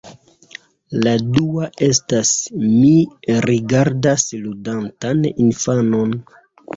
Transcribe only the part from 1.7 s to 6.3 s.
estas: Mi rigardas ludantan infanon.